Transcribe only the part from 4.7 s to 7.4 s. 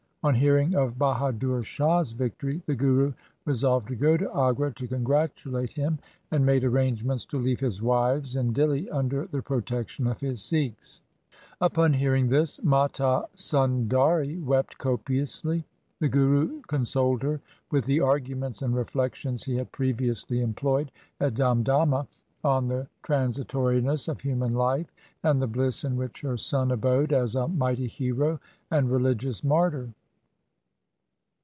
to congratulate him, and made arrangements to